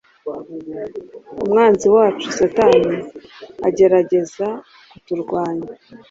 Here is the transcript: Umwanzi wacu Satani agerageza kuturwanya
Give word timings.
Umwanzi 1.43 1.87
wacu 1.95 2.27
Satani 2.39 2.93
agerageza 3.67 4.47
kuturwanya 4.89 5.69